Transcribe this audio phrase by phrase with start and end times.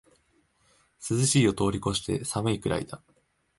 [1.11, 3.03] 涼しいを通りこして寒いくらいだ